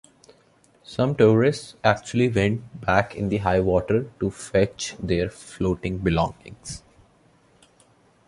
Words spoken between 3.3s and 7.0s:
high water to fetch their floating belongings.